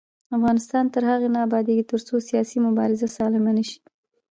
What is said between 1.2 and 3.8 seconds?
نه ابادیږي، ترڅو سیاسي مبارزه سالمه نشي.